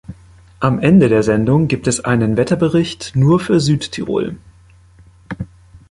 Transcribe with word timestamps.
Am 0.59 0.79
Ende 0.79 1.09
der 1.09 1.21
Sendung 1.21 1.67
gibt 1.67 1.85
es 1.85 2.03
einen 2.03 2.35
Wetterbericht 2.35 3.11
nur 3.15 3.39
für 3.39 3.59
Südtirol. 3.59 4.35